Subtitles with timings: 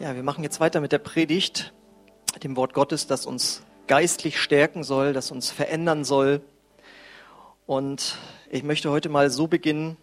[0.00, 1.74] Ja, wir machen jetzt weiter mit der Predigt,
[2.42, 6.40] dem Wort Gottes, das uns geistlich stärken soll, das uns verändern soll.
[7.66, 8.16] Und
[8.50, 9.98] ich möchte heute mal so beginnen,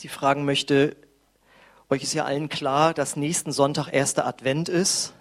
[0.00, 0.96] ich fragen möchte,
[1.90, 5.12] euch ist ja allen klar, dass nächsten Sonntag erster Advent ist.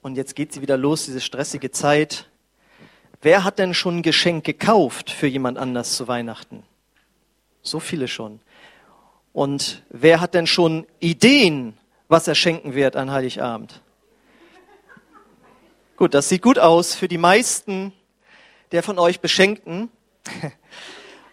[0.00, 2.28] Und jetzt geht sie wieder los, diese stressige Zeit.
[3.20, 6.64] Wer hat denn schon ein Geschenk gekauft für jemand anders zu Weihnachten?
[7.62, 8.40] So viele schon.
[9.32, 11.78] Und wer hat denn schon Ideen
[12.12, 13.80] was er schenken wird an Heiligabend.
[15.96, 17.94] Gut, das sieht gut aus für die meisten
[18.70, 19.90] der von euch Beschenkten.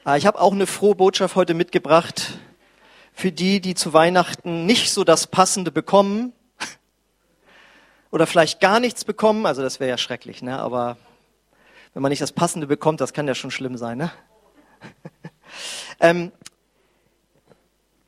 [0.06, 2.40] Ah, ich habe auch eine frohe Botschaft heute mitgebracht
[3.14, 6.32] für die, die zu Weihnachten nicht so das Passende bekommen
[8.10, 9.46] oder vielleicht gar nichts bekommen.
[9.46, 10.58] Also das wäre ja schrecklich, ne?
[10.58, 10.98] aber
[11.94, 14.00] wenn man nicht das Passende bekommt, das kann ja schon schlimm sein.
[14.00, 14.12] Ne?
[16.00, 16.32] ähm,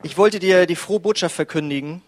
[0.02, 2.02] ich wollte dir die frohe Botschaft verkündigen,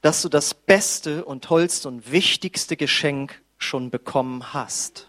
[0.00, 5.08] dass du das beste und tollste und wichtigste Geschenk schon bekommen hast.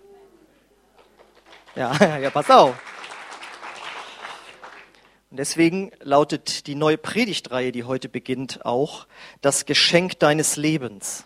[1.76, 2.76] Ja, ja, pass auf.
[5.32, 9.06] Und deswegen lautet die neue Predigtreihe, die heute beginnt, auch
[9.42, 11.26] das Geschenk deines Lebens.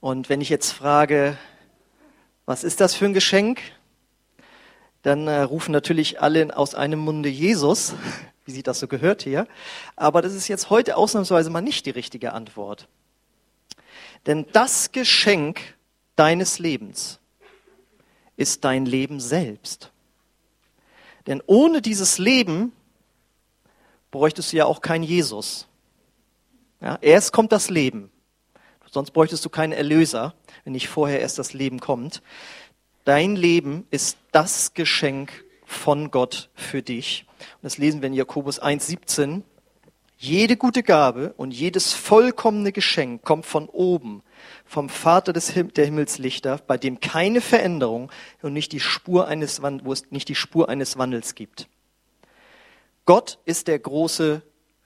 [0.00, 1.38] Und wenn ich jetzt frage,
[2.46, 3.60] was ist das für ein Geschenk?
[5.02, 7.94] Dann äh, rufen natürlich alle aus einem Munde Jesus
[8.46, 9.46] wie sich das so gehört hier.
[9.96, 12.88] Aber das ist jetzt heute ausnahmsweise mal nicht die richtige Antwort.
[14.24, 15.60] Denn das Geschenk
[16.14, 17.20] deines Lebens
[18.36, 19.90] ist dein Leben selbst.
[21.26, 22.72] Denn ohne dieses Leben
[24.10, 25.66] bräuchtest du ja auch keinen Jesus.
[26.80, 28.10] Ja, erst kommt das Leben.
[28.88, 32.22] Sonst bräuchtest du keinen Erlöser, wenn nicht vorher erst das Leben kommt.
[33.04, 37.26] Dein Leben ist das Geschenk von Gott für dich.
[37.38, 39.42] Und das lesen wir in Jakobus 1,17.
[40.16, 44.22] Jede gute Gabe und jedes vollkommene Geschenk kommt von oben,
[44.64, 49.60] vom Vater des Him der Himmelslichter, bei dem keine Veränderung und nicht die Spur eines,
[49.60, 51.68] wo es nicht die Spur eines Wandels gibt.
[53.04, 54.40] Gott ist der große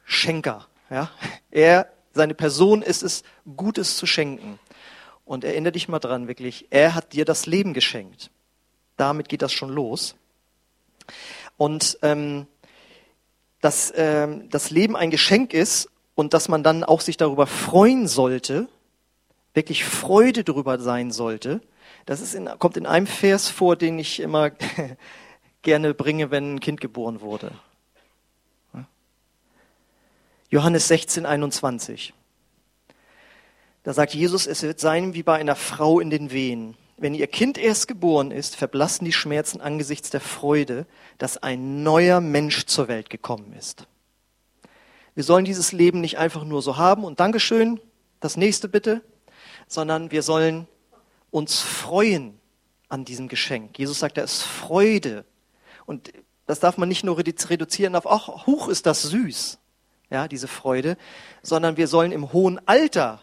[0.05, 0.67] Schenker.
[0.91, 1.11] Ja?
[1.53, 3.23] Er, seine Person ist es,
[3.57, 4.59] Gutes zu schenken.
[5.25, 8.33] Und erinnere dich mal dran, wirklich, er hat dir das Leben geschenkt.
[8.97, 10.17] Damit geht das schon los.
[11.57, 12.47] Und ähm,
[13.61, 18.09] dass ähm, das Leben ein Geschenk ist und dass man dann auch sich darüber freuen
[18.09, 18.69] sollte,
[19.55, 21.61] wirklich Freude darüber sein sollte,
[22.07, 24.51] das ist in, kommt in einem Vers vor, den ich immer
[25.63, 27.53] gerne bringe, wenn ein Kind geboren wurde.
[30.51, 32.13] Johannes 16, 21.
[33.85, 37.27] Da sagt Jesus, es wird sein wie bei einer Frau in den Wehen wenn ihr
[37.29, 42.89] Kind erst geboren ist, verblassen die Schmerzen angesichts der Freude, dass ein neuer Mensch zur
[42.89, 43.87] Welt gekommen ist.
[45.15, 47.81] Wir sollen dieses Leben nicht einfach nur so haben und Dankeschön,
[48.21, 49.03] das nächste bitte,
[49.67, 50.69] sondern wir sollen
[51.31, 52.39] uns freuen
[52.91, 53.79] an diesem Geschenk.
[53.79, 55.25] Jesus sagt, da ist Freude.
[55.87, 56.13] Und
[56.47, 59.59] das darf man nicht nur reduzieren auf, ach, hoch ist das süß,
[60.11, 60.99] ja, diese Freude,
[61.43, 63.23] sondern wir sollen im hohen Alter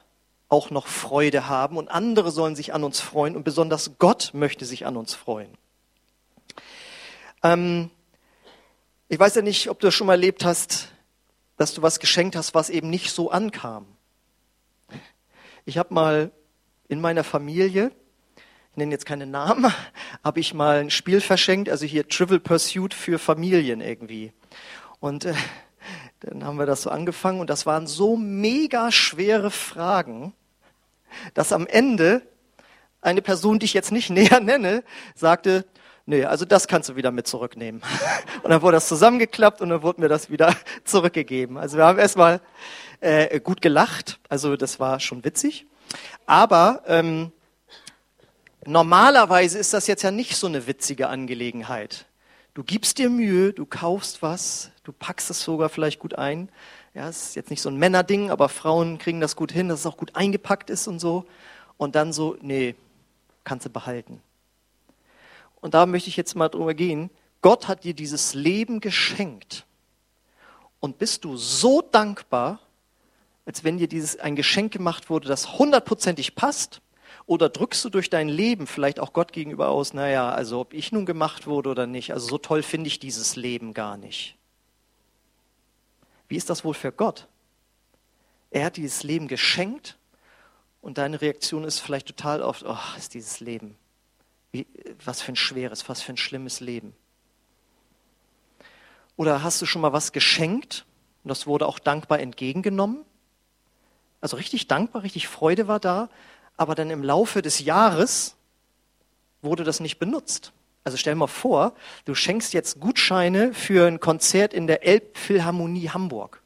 [0.49, 4.65] auch noch Freude haben und andere sollen sich an uns freuen und besonders Gott möchte
[4.65, 5.57] sich an uns freuen.
[7.43, 7.89] Ähm,
[9.09, 10.89] ich weiß ja nicht, ob du das schon mal erlebt hast,
[11.57, 13.85] dass du was geschenkt hast, was eben nicht so ankam.
[15.65, 16.31] Ich habe mal
[16.87, 17.91] in meiner Familie,
[18.71, 19.73] ich nenne jetzt keine Namen,
[20.23, 24.31] habe ich mal ein Spiel verschenkt, also hier Trivial Pursuit für Familien irgendwie.
[24.99, 25.33] Und äh,
[26.21, 30.33] dann haben wir das so angefangen und das waren so mega schwere Fragen,
[31.33, 32.21] dass am Ende
[33.01, 34.83] eine Person, die ich jetzt nicht näher nenne,
[35.15, 35.65] sagte,
[36.05, 37.81] nee, also das kannst du wieder mit zurücknehmen.
[38.43, 40.55] Und dann wurde das zusammengeklappt und dann wurde mir das wieder
[40.85, 41.57] zurückgegeben.
[41.57, 42.39] Also wir haben erstmal
[43.01, 45.65] äh, gut gelacht, also das war schon witzig.
[46.25, 47.31] Aber ähm,
[48.65, 52.05] normalerweise ist das jetzt ja nicht so eine witzige Angelegenheit.
[52.57, 56.49] Du gibst dir Mühe, du kaufst was, du packst es sogar vielleicht gut ein.
[56.95, 59.81] Ja, es ist jetzt nicht so ein Männerding, aber Frauen kriegen das gut hin, dass
[59.81, 61.27] es auch gut eingepackt ist und so.
[61.77, 62.73] Und dann so, nee,
[63.43, 64.23] kannst du behalten.
[65.61, 67.11] Und da möchte ich jetzt mal drüber gehen.
[67.43, 69.63] Gott hat dir dieses Leben geschenkt.
[70.79, 72.59] Und bist du so dankbar,
[73.45, 76.81] als wenn dir dieses ein Geschenk gemacht wurde, das hundertprozentig passt?
[77.27, 80.91] Oder drückst du durch dein Leben vielleicht auch Gott gegenüber aus, naja, also ob ich
[80.91, 84.35] nun gemacht wurde oder nicht, also so toll finde ich dieses Leben gar nicht.
[86.29, 87.27] Wie ist das wohl für Gott?
[88.49, 89.97] Er hat dieses Leben geschenkt
[90.81, 93.75] und deine Reaktion ist vielleicht total oft, oh, ist dieses Leben.
[94.51, 94.65] Wie,
[95.03, 96.95] was für ein schweres, was für ein schlimmes Leben.
[99.17, 100.85] Oder hast du schon mal was geschenkt
[101.23, 103.03] und das wurde auch dankbar entgegengenommen?
[104.21, 106.09] also richtig dankbar, richtig Freude war da,
[106.57, 108.35] aber dann im Laufe des Jahres
[109.41, 110.51] wurde das nicht benutzt.
[110.83, 111.73] Also stell mal vor,
[112.05, 116.41] du schenkst jetzt Gutscheine für ein Konzert in der Elbphilharmonie Hamburg.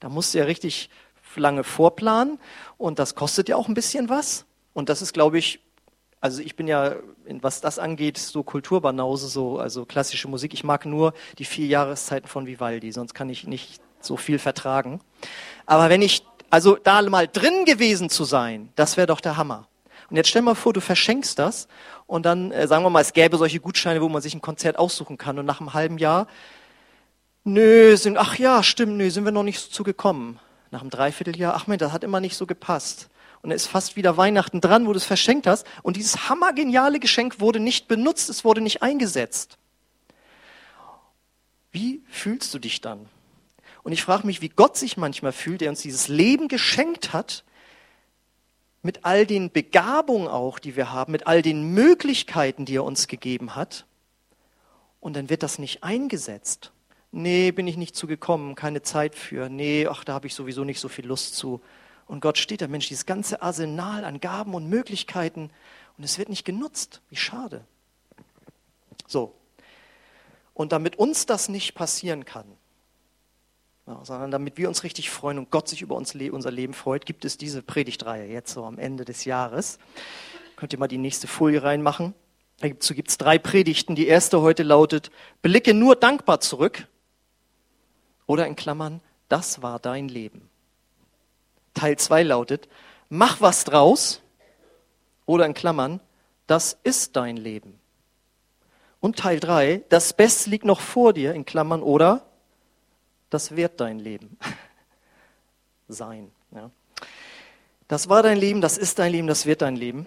[0.00, 0.88] Da musst du ja richtig
[1.34, 2.38] lange vorplanen
[2.78, 4.46] und das kostet ja auch ein bisschen was.
[4.72, 5.60] Und das ist, glaube ich,
[6.20, 6.96] also ich bin ja,
[7.26, 10.54] was das angeht, so Kulturbanause, so, also klassische Musik.
[10.54, 15.00] Ich mag nur die vier Jahreszeiten von Vivaldi, sonst kann ich nicht so viel vertragen.
[15.66, 19.68] Aber wenn ich, also da mal drin gewesen zu sein, das wäre doch der Hammer.
[20.08, 21.66] Und jetzt stell mal vor, du verschenkst das
[22.06, 24.78] und dann, äh, sagen wir mal, es gäbe solche Gutscheine, wo man sich ein Konzert
[24.78, 26.28] aussuchen kann und nach einem halben Jahr,
[27.44, 30.38] nö, sind, ach ja, stimmt, nö, sind wir noch nicht so zugekommen.
[30.70, 33.08] Nach einem Dreivierteljahr, ach Mensch, das hat immer nicht so gepasst.
[33.42, 35.66] Und es ist fast wieder Weihnachten dran, wo du es verschenkt hast.
[35.82, 39.58] Und dieses hammergeniale Geschenk wurde nicht benutzt, es wurde nicht eingesetzt.
[41.70, 43.08] Wie fühlst du dich dann?
[43.86, 47.44] Und ich frage mich, wie Gott sich manchmal fühlt, der uns dieses Leben geschenkt hat,
[48.82, 53.06] mit all den Begabungen auch, die wir haben, mit all den Möglichkeiten, die er uns
[53.06, 53.86] gegeben hat.
[54.98, 56.72] Und dann wird das nicht eingesetzt.
[57.12, 59.48] Nee, bin ich nicht zugekommen, keine Zeit für.
[59.48, 61.62] Nee, ach, da habe ich sowieso nicht so viel Lust zu.
[62.08, 65.48] Und Gott steht da, Mensch, dieses ganze Arsenal an Gaben und Möglichkeiten
[65.96, 67.02] und es wird nicht genutzt.
[67.08, 67.64] Wie schade.
[69.06, 69.36] So.
[70.54, 72.46] Und damit uns das nicht passieren kann,
[73.86, 77.24] sondern damit wir uns richtig freuen und Gott sich über uns, unser Leben freut, gibt
[77.24, 79.78] es diese Predigtreihe jetzt so am Ende des Jahres.
[80.56, 82.14] Könnt ihr mal die nächste Folie reinmachen.
[82.60, 83.94] Dazu gibt es drei Predigten.
[83.94, 85.10] Die erste heute lautet,
[85.42, 86.88] blicke nur dankbar zurück.
[88.26, 90.48] Oder in Klammern, das war dein Leben.
[91.74, 92.68] Teil 2 lautet,
[93.08, 94.22] mach was draus.
[95.26, 96.00] Oder in Klammern,
[96.46, 97.78] das ist dein Leben.
[98.98, 102.25] Und Teil 3, das Beste liegt noch vor dir, in Klammern, oder
[103.30, 104.38] das wird dein Leben
[105.88, 106.30] sein.
[106.54, 106.70] Ja.
[107.88, 110.06] Das war dein Leben, das ist dein Leben, das wird dein Leben.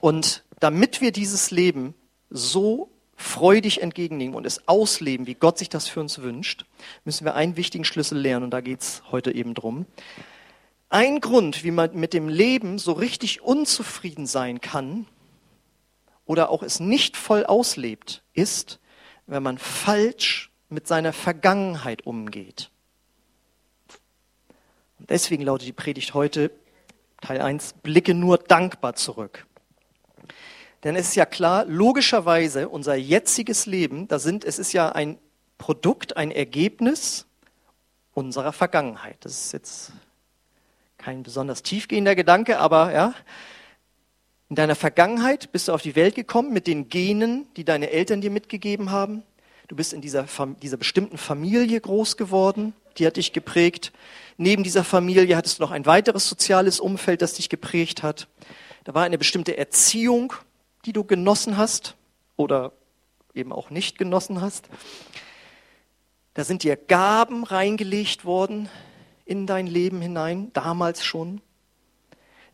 [0.00, 1.94] Und damit wir dieses Leben
[2.30, 6.64] so freudig entgegennehmen und es ausleben, wie Gott sich das für uns wünscht,
[7.04, 9.86] müssen wir einen wichtigen Schlüssel lernen und da geht es heute eben drum.
[10.88, 15.06] Ein Grund, wie man mit dem Leben so richtig unzufrieden sein kann
[16.24, 18.78] oder auch es nicht voll auslebt, ist,
[19.26, 22.70] wenn man falsch mit seiner Vergangenheit umgeht.
[24.98, 26.50] Und deswegen lautet die Predigt heute,
[27.20, 29.46] Teil 1, blicke nur dankbar zurück.
[30.84, 35.18] Denn es ist ja klar, logischerweise unser jetziges Leben, da sind, es ist ja ein
[35.56, 37.26] Produkt, ein Ergebnis
[38.14, 39.16] unserer Vergangenheit.
[39.20, 39.92] Das ist jetzt
[40.96, 43.14] kein besonders tiefgehender Gedanke, aber ja,
[44.48, 48.20] in deiner Vergangenheit bist du auf die Welt gekommen mit den Genen, die deine Eltern
[48.20, 49.22] dir mitgegeben haben.
[49.68, 50.26] Du bist in dieser,
[50.62, 53.92] dieser bestimmten Familie groß geworden, die hat dich geprägt.
[54.38, 58.28] Neben dieser Familie hattest du noch ein weiteres soziales Umfeld, das dich geprägt hat.
[58.84, 60.32] Da war eine bestimmte Erziehung,
[60.86, 61.96] die du genossen hast
[62.36, 62.72] oder
[63.34, 64.70] eben auch nicht genossen hast.
[66.32, 68.70] Da sind dir Gaben reingelegt worden
[69.26, 71.42] in dein Leben hinein, damals schon.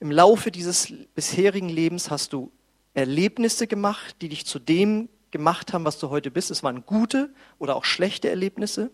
[0.00, 2.50] Im Laufe dieses bisherigen Lebens hast du
[2.92, 6.52] Erlebnisse gemacht, die dich zu dem gemacht haben, was du heute bist.
[6.52, 8.92] Es waren gute oder auch schlechte Erlebnisse.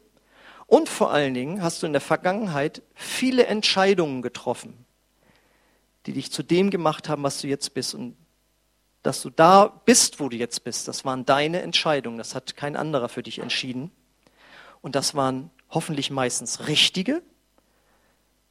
[0.66, 4.86] Und vor allen Dingen hast du in der Vergangenheit viele Entscheidungen getroffen,
[6.06, 7.94] die dich zu dem gemacht haben, was du jetzt bist.
[7.94, 8.16] Und
[9.02, 12.16] dass du da bist, wo du jetzt bist, das waren deine Entscheidungen.
[12.16, 13.92] Das hat kein anderer für dich entschieden.
[14.80, 17.22] Und das waren hoffentlich meistens richtige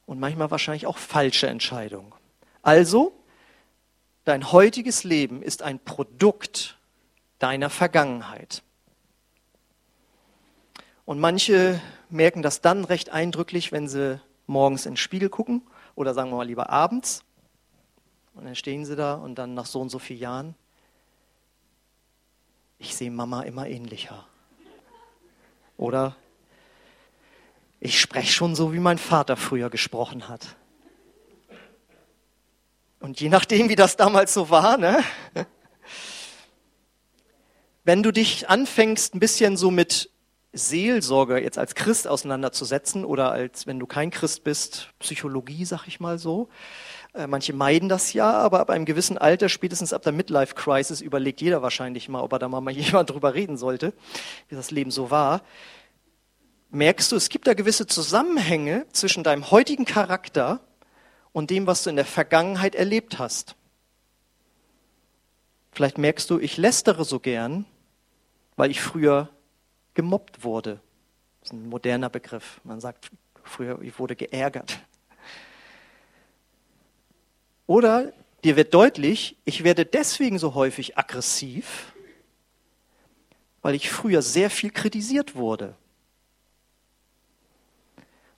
[0.06, 2.12] und manchmal wahrscheinlich auch falsche Entscheidungen.
[2.62, 3.20] Also,
[4.24, 6.79] dein heutiges Leben ist ein Produkt
[7.40, 8.62] deiner Vergangenheit.
[11.04, 15.62] Und manche merken das dann recht eindrücklich, wenn sie morgens in den Spiegel gucken
[15.96, 17.24] oder sagen wir mal lieber abends.
[18.34, 20.54] Und dann stehen sie da und dann nach so und so vielen Jahren,
[22.78, 24.24] ich sehe Mama immer ähnlicher.
[25.76, 26.14] Oder
[27.80, 30.56] ich spreche schon so, wie mein Vater früher gesprochen hat.
[33.00, 35.02] Und je nachdem, wie das damals so war, ne,
[37.90, 40.10] wenn du dich anfängst, ein bisschen so mit
[40.52, 45.98] Seelsorge jetzt als Christ auseinanderzusetzen oder als, wenn du kein Christ bist, Psychologie, sag ich
[45.98, 46.48] mal so.
[47.14, 51.00] Äh, manche meiden das ja, aber ab einem gewissen Alter, spätestens ab der Midlife Crisis,
[51.00, 53.92] überlegt jeder wahrscheinlich mal, ob er da mal jemand drüber reden sollte,
[54.48, 55.42] wie das Leben so war.
[56.70, 60.60] Merkst du, es gibt da gewisse Zusammenhänge zwischen deinem heutigen Charakter
[61.32, 63.56] und dem, was du in der Vergangenheit erlebt hast.
[65.72, 67.66] Vielleicht merkst du, ich lästere so gern,
[68.60, 69.30] weil ich früher
[69.94, 70.82] gemobbt wurde.
[71.40, 72.60] Das ist ein moderner Begriff.
[72.62, 73.10] Man sagt
[73.42, 74.80] früher, ich wurde geärgert.
[77.66, 78.12] Oder
[78.44, 81.94] dir wird deutlich, ich werde deswegen so häufig aggressiv,
[83.62, 85.74] weil ich früher sehr viel kritisiert wurde.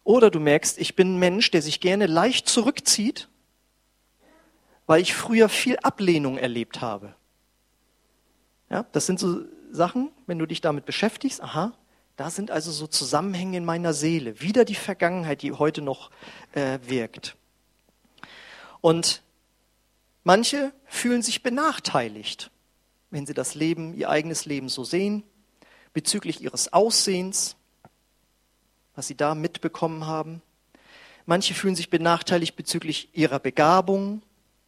[0.05, 3.29] Oder du merkst, ich bin ein Mensch, der sich gerne leicht zurückzieht,
[4.87, 7.17] weil ich früher viel Ablehnung erlebt habe.
[8.71, 11.73] Ja, das sind so Sachen, wenn du dich damit beschäftigst, aha,
[12.17, 16.11] da sind also so Zusammenhänge in meiner Seele, wieder die Vergangenheit, die heute noch
[16.53, 17.37] äh, wirkt.
[18.81, 19.23] Und
[20.23, 22.51] manche fühlen sich benachteiligt,
[23.11, 25.23] wenn sie das Leben, ihr eigenes Leben so sehen,
[25.93, 27.57] bezüglich ihres Aussehens,
[28.95, 30.43] was sie da mitbekommen haben.
[31.25, 34.23] Manche fühlen sich benachteiligt bezüglich ihrer Begabung.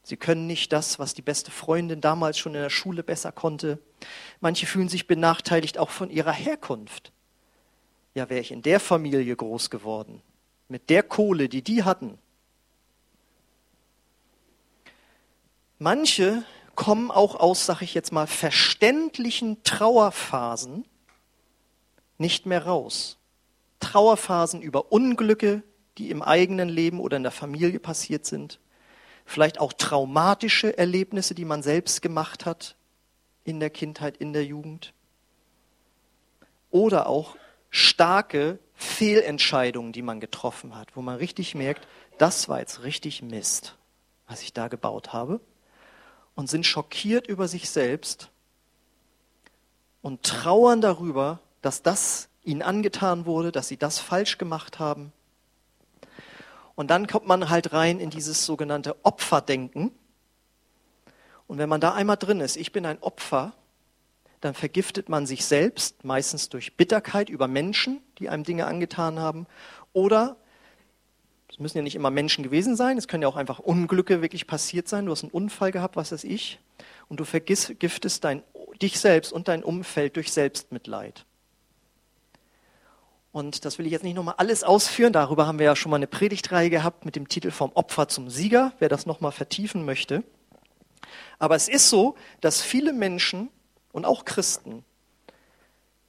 [0.04, 3.78] Sie können nicht das, was die beste Freundin damals schon in der Schule besser konnte.
[4.40, 7.10] Manche fühlen sich benachteiligt auch von ihrer Herkunft.
[8.12, 10.20] Ja, wäre ich in der Familie groß geworden,
[10.68, 12.18] mit der Kohle, die die hatten.
[15.78, 16.44] Manche
[16.74, 20.84] kommen auch aus, sag ich jetzt mal, verständlichen Trauerphasen
[22.18, 23.16] nicht mehr raus.
[23.80, 25.62] Trauerphasen über Unglücke,
[25.96, 28.60] die im eigenen Leben oder in der Familie passiert sind.
[29.24, 32.76] Vielleicht auch traumatische Erlebnisse, die man selbst gemacht hat
[33.44, 34.92] in der Kindheit, in der Jugend.
[36.70, 37.36] Oder auch
[37.70, 41.86] starke Fehlentscheidungen, die man getroffen hat, wo man richtig merkt,
[42.18, 43.76] das war jetzt richtig Mist,
[44.26, 45.40] was ich da gebaut habe.
[46.34, 48.30] Und sind schockiert über sich selbst
[50.02, 55.12] und trauern darüber, dass das ihnen angetan wurde, dass sie das falsch gemacht haben.
[56.74, 59.92] Und dann kommt man halt rein in dieses sogenannte Opferdenken.
[61.46, 63.52] Und wenn man da einmal drin ist, ich bin ein Opfer,
[64.40, 69.46] dann vergiftet man sich selbst, meistens durch Bitterkeit über Menschen, die einem Dinge angetan haben.
[69.92, 70.36] Oder,
[71.50, 74.46] es müssen ja nicht immer Menschen gewesen sein, es können ja auch einfach Unglücke wirklich
[74.46, 75.06] passiert sein.
[75.06, 76.58] Du hast einen Unfall gehabt, was weiß ich.
[77.08, 78.42] Und du vergiftest dein,
[78.82, 81.24] dich selbst und dein Umfeld durch Selbstmitleid.
[83.34, 85.12] Und das will ich jetzt nicht nochmal alles ausführen.
[85.12, 88.30] Darüber haben wir ja schon mal eine Predigtreihe gehabt mit dem Titel Vom Opfer zum
[88.30, 90.22] Sieger, wer das nochmal vertiefen möchte.
[91.40, 93.48] Aber es ist so, dass viele Menschen
[93.90, 94.84] und auch Christen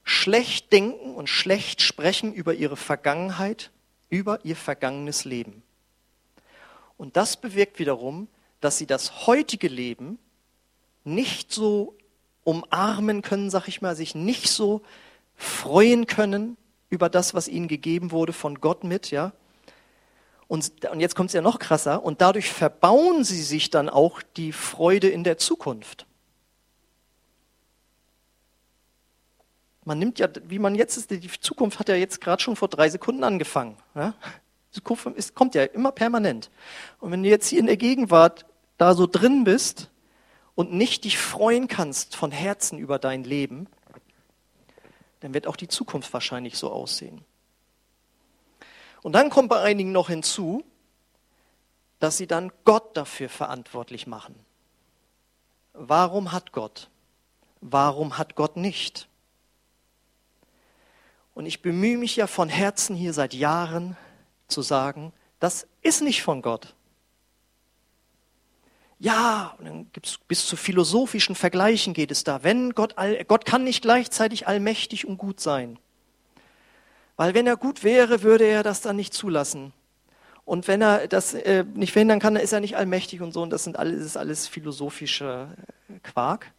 [0.04, 3.72] schlecht denken und schlecht sprechen über ihre Vergangenheit,
[4.08, 5.64] über ihr vergangenes Leben.
[6.96, 8.28] Und das bewirkt wiederum,
[8.60, 10.20] dass sie das heutige Leben
[11.02, 11.96] nicht so
[12.44, 14.82] umarmen können, sag ich mal, sich nicht so
[15.34, 16.56] freuen können,
[16.90, 19.32] über das, was ihnen gegeben wurde von Gott mit, ja.
[20.48, 24.22] Und, und jetzt kommt es ja noch krasser, und dadurch verbauen sie sich dann auch
[24.36, 26.06] die Freude in der Zukunft.
[29.84, 32.68] Man nimmt ja, wie man jetzt ist, die Zukunft hat ja jetzt gerade schon vor
[32.68, 33.76] drei Sekunden angefangen.
[33.94, 34.14] Ja?
[34.70, 36.50] Die Zukunft ist, kommt ja immer permanent.
[36.98, 38.46] Und wenn du jetzt hier in der Gegenwart
[38.78, 39.90] da so drin bist
[40.56, 43.68] und nicht dich freuen kannst von Herzen über dein Leben,
[45.26, 47.24] dann wird auch die Zukunft wahrscheinlich so aussehen.
[49.02, 50.62] Und dann kommt bei einigen noch hinzu,
[51.98, 54.36] dass sie dann Gott dafür verantwortlich machen.
[55.72, 56.90] Warum hat Gott?
[57.60, 59.08] Warum hat Gott nicht?
[61.34, 63.96] Und ich bemühe mich ja von Herzen hier seit Jahren
[64.46, 66.75] zu sagen, das ist nicht von Gott
[68.98, 72.42] ja, und dann gibt's bis zu philosophischen Vergleichen geht es da.
[72.42, 75.78] Wenn Gott, all, Gott kann nicht gleichzeitig allmächtig und gut sein.
[77.16, 79.72] Weil wenn er gut wäre, würde er das dann nicht zulassen.
[80.46, 83.42] Und wenn er das äh, nicht verhindern kann, dann ist er nicht allmächtig und so.
[83.42, 85.54] Und das sind alles, das ist alles philosophischer
[85.88, 86.52] äh, Quark.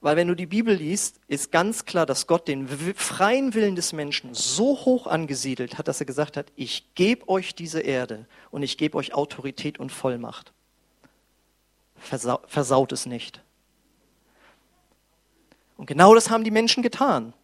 [0.00, 3.92] Weil wenn du die Bibel liest, ist ganz klar, dass Gott den freien Willen des
[3.92, 8.62] Menschen so hoch angesiedelt hat, dass er gesagt hat, ich gebe euch diese Erde und
[8.62, 10.52] ich gebe euch Autorität und Vollmacht
[12.06, 13.42] versau versaut es nicht.
[15.76, 17.34] Und genau das haben die Menschen getan.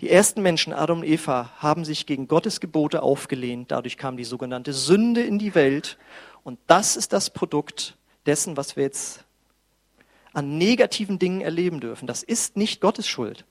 [0.00, 3.70] Die ersten Menschen, Adam und Eva, haben sich gegen Gottes Gebote aufgelehnt.
[3.70, 5.96] Dadurch kam die sogenannte Sünde in die Welt.
[6.44, 7.96] Und das ist das Produkt
[8.26, 9.24] dessen, was wir jetzt
[10.34, 12.06] an negativen Dingen erleben dürfen.
[12.06, 13.46] Das ist nicht Gottes Schuld.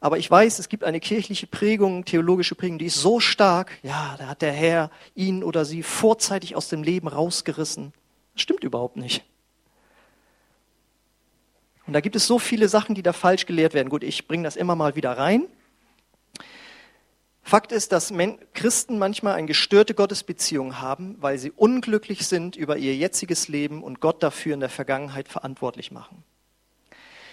[0.00, 3.76] Aber ich weiß, es gibt eine kirchliche Prägung, theologische Prägung, die ist so stark.
[3.82, 7.92] Ja, da hat der Herr ihn oder sie vorzeitig aus dem Leben rausgerissen.
[8.38, 9.24] Das stimmt überhaupt nicht.
[11.88, 13.88] Und da gibt es so viele Sachen, die da falsch gelehrt werden.
[13.88, 15.48] Gut, ich bringe das immer mal wieder rein.
[17.42, 18.12] Fakt ist, dass
[18.54, 23.98] Christen manchmal eine gestörte Gottesbeziehung haben, weil sie unglücklich sind über ihr jetziges Leben und
[23.98, 26.22] Gott dafür in der Vergangenheit verantwortlich machen.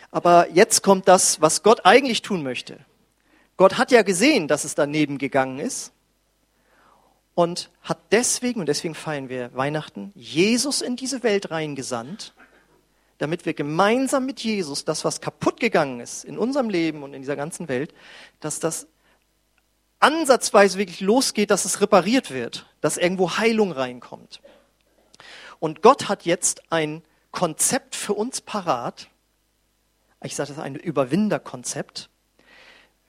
[0.09, 2.79] Aber jetzt kommt das, was Gott eigentlich tun möchte.
[3.57, 5.91] Gott hat ja gesehen, dass es daneben gegangen ist
[7.35, 12.33] und hat deswegen, und deswegen feiern wir Weihnachten, Jesus in diese Welt reingesandt,
[13.17, 17.21] damit wir gemeinsam mit Jesus das, was kaputt gegangen ist in unserem Leben und in
[17.21, 17.93] dieser ganzen Welt,
[18.39, 18.87] dass das
[19.99, 24.41] ansatzweise wirklich losgeht, dass es repariert wird, dass irgendwo Heilung reinkommt.
[25.59, 29.09] Und Gott hat jetzt ein Konzept für uns parat,
[30.23, 32.09] ich sage das ein Überwinderkonzept,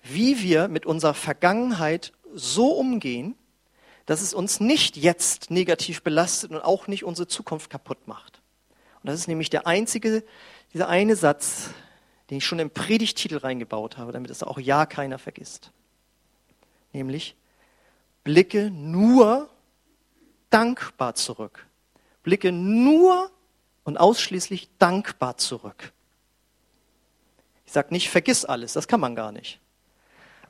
[0.02, 3.37] wie wir mit unserer Vergangenheit so umgehen,
[4.07, 8.41] dass es uns nicht jetzt negativ belastet und auch nicht unsere Zukunft kaputt macht.
[9.03, 10.25] Und das ist nämlich der einzige,
[10.73, 11.71] dieser eine Satz,
[12.31, 15.71] den ich schon im Predigtitel reingebaut habe, damit es auch ja keiner vergisst.
[16.93, 17.37] Nämlich,
[18.25, 19.49] blicke nur
[20.51, 21.67] dankbar zurück.
[22.23, 23.31] Blicke nur
[23.85, 25.93] und ausschließlich dankbar zurück.
[27.67, 29.61] Ich sage nicht, vergiss alles, das kann man gar nicht.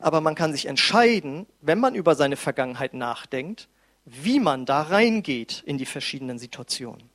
[0.00, 3.69] Aber man kann sich entscheiden, wenn man über seine Vergangenheit nachdenkt,
[4.05, 7.11] wie man da reingeht in die verschiedenen Situationen.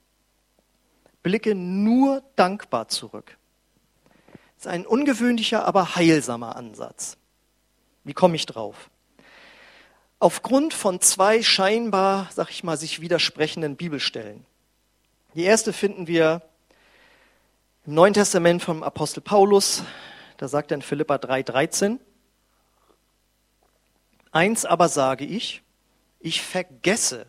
[1.24, 3.38] Blicke nur dankbar zurück.
[4.56, 7.18] Das ist ein ungewöhnlicher, aber heilsamer Ansatz.
[8.04, 8.90] Wie komme ich drauf?
[10.20, 14.46] Aufgrund von zwei scheinbar, sag ich mal, sich widersprechenden Bibelstellen.
[15.34, 16.42] Die erste finden wir
[17.86, 19.84] im Neuen Testament vom Apostel Paulus.
[20.38, 21.98] Da sagt er in Philippa 3,13,
[24.32, 25.62] Eins aber sage ich,
[26.20, 27.26] ich vergesse,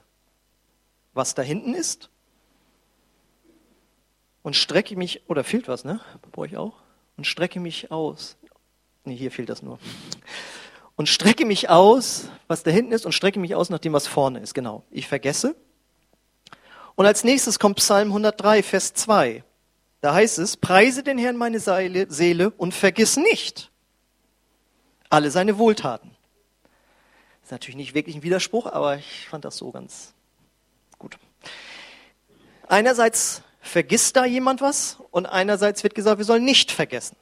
[1.14, 2.10] was da hinten ist
[4.42, 6.00] und strecke mich, oder fehlt was, ne?
[6.30, 6.74] Brauche ich auch?
[7.16, 8.36] Und strecke mich aus.
[9.04, 9.78] Nee, hier fehlt das nur.
[10.94, 14.06] Und strecke mich aus, was da hinten ist, und strecke mich aus nach dem, was
[14.06, 14.54] vorne ist.
[14.54, 14.84] Genau.
[14.90, 15.56] Ich vergesse.
[16.94, 19.42] Und als nächstes kommt Psalm 103, Vers 2.
[20.00, 23.70] Da heißt es, preise den Herrn meine Seele und vergiss nicht
[25.08, 26.11] alle seine Wohltaten
[27.52, 30.14] natürlich nicht wirklich ein Widerspruch, aber ich fand das so ganz
[30.98, 31.16] gut.
[32.66, 37.16] Einerseits vergisst da jemand was und einerseits wird gesagt, wir sollen nicht vergessen.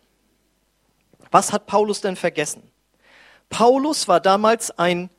[1.30, 2.62] Was hat Paulus denn vergessen?
[3.50, 5.10] Paulus war damals ein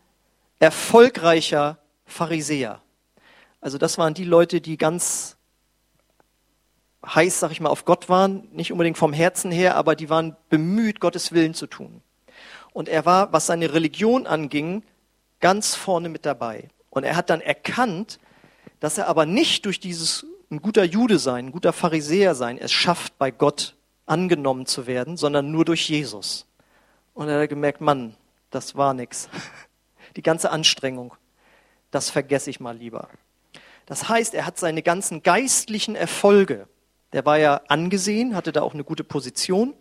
[0.59, 2.81] erfolgreicher Pharisäer.
[3.59, 5.37] Also das waren die Leute, die ganz
[7.05, 10.35] heiß, sag ich mal, auf Gott waren, nicht unbedingt vom Herzen her, aber die waren
[10.49, 12.01] bemüht, Gottes Willen zu tun.
[12.73, 14.83] Und er war, was seine Religion anging,
[15.41, 16.69] ganz vorne mit dabei.
[16.89, 18.19] Und er hat dann erkannt,
[18.79, 22.71] dass er aber nicht durch dieses ein guter Jude sein, ein guter Pharisäer sein, es
[22.71, 23.75] schafft, bei Gott
[24.05, 26.45] angenommen zu werden, sondern nur durch Jesus.
[27.13, 28.15] Und er hat gemerkt, Mann,
[28.49, 29.29] das war nix.
[30.17, 31.13] Die ganze Anstrengung,
[31.89, 33.07] das vergesse ich mal lieber.
[33.85, 36.67] Das heißt, er hat seine ganzen geistlichen Erfolge,
[37.13, 39.73] der war ja angesehen, hatte da auch eine gute Position,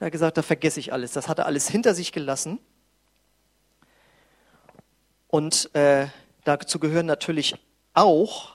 [0.00, 1.12] er hat gesagt, da vergesse ich alles.
[1.12, 2.58] Das hat er alles hinter sich gelassen
[5.34, 6.06] und äh,
[6.44, 7.56] dazu gehören natürlich
[7.92, 8.52] auch,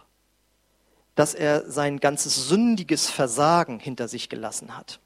[1.14, 5.02] dass er sein ganzes sündiges Versagen hinter sich gelassen hat.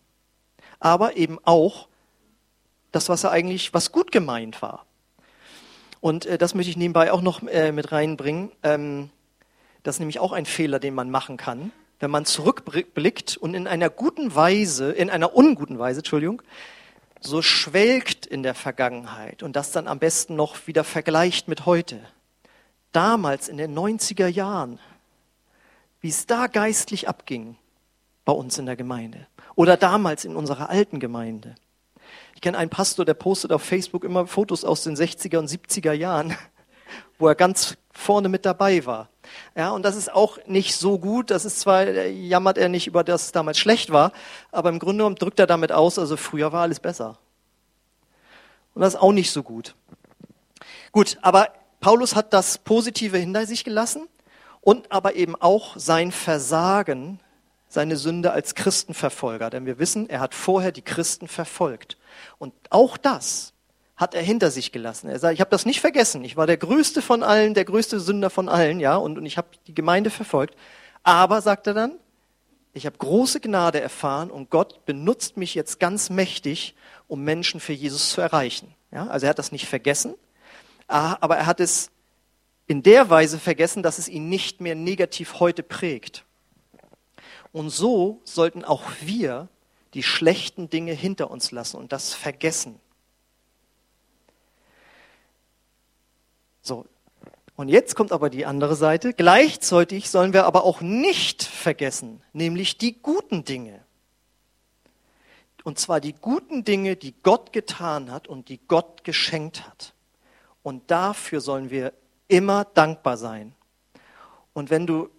[0.79, 1.87] Aber eben auch
[2.91, 4.85] das, was er eigentlich, was gut gemeint war.
[5.99, 8.51] Und äh, das möchte ich nebenbei auch noch äh, mit reinbringen.
[8.61, 9.09] Ähm,
[9.81, 13.65] das ist nämlich auch ein Fehler, den man machen kann, wenn man zurückblickt und in
[13.65, 16.43] einer guten Weise, in einer unguten Weise, Entschuldigung,
[17.25, 21.99] so schwelgt in der Vergangenheit und das dann am besten noch wieder vergleicht mit heute.
[22.91, 24.79] Damals in den 90er Jahren,
[26.01, 27.57] wie es da geistlich abging
[28.25, 31.55] bei uns in der Gemeinde oder damals in unserer alten Gemeinde.
[32.35, 35.93] Ich kenne einen Pastor, der postet auf Facebook immer Fotos aus den 60er und 70er
[35.93, 36.35] Jahren,
[37.17, 39.09] wo er ganz vorne mit dabei war.
[39.55, 41.31] Ja, und das ist auch nicht so gut.
[41.31, 44.11] Das ist zwar, jammert er nicht über das es damals schlecht war,
[44.51, 47.17] aber im Grunde genommen drückt er damit aus, also früher war alles besser.
[48.73, 49.75] Und das ist auch nicht so gut.
[50.91, 54.07] Gut, aber Paulus hat das Positive hinter sich gelassen
[54.61, 57.19] und aber eben auch sein Versagen,
[57.67, 59.49] seine Sünde als Christenverfolger.
[59.49, 61.97] Denn wir wissen, er hat vorher die Christen verfolgt.
[62.37, 63.52] Und auch das
[64.03, 65.09] hat er hinter sich gelassen.
[65.09, 66.25] Er sagt, ich habe das nicht vergessen.
[66.25, 69.37] Ich war der größte von allen, der größte Sünder von allen, ja, und, und ich
[69.37, 70.55] habe die Gemeinde verfolgt.
[71.03, 71.93] Aber, sagt er dann,
[72.73, 76.75] ich habe große Gnade erfahren und Gott benutzt mich jetzt ganz mächtig,
[77.07, 78.75] um Menschen für Jesus zu erreichen.
[78.91, 80.15] Ja, also er hat das nicht vergessen,
[80.87, 81.89] aber er hat es
[82.67, 86.25] in der Weise vergessen, dass es ihn nicht mehr negativ heute prägt.
[87.53, 89.47] Und so sollten auch wir
[89.93, 92.79] die schlechten Dinge hinter uns lassen und das vergessen.
[96.63, 96.85] So.
[97.55, 99.13] Und jetzt kommt aber die andere Seite.
[99.13, 103.83] Gleichzeitig sollen wir aber auch nicht vergessen, nämlich die guten Dinge.
[105.63, 109.93] Und zwar die guten Dinge, die Gott getan hat und die Gott geschenkt hat.
[110.63, 111.93] Und dafür sollen wir
[112.27, 113.53] immer dankbar sein.
[114.53, 115.09] Und wenn du